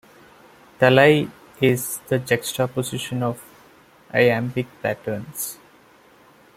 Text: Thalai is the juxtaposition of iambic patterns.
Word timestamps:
Thalai 0.79 1.29
is 1.61 1.99
the 2.07 2.17
juxtaposition 2.17 3.21
of 3.21 3.39
iambic 4.11 4.65
patterns. 4.81 5.59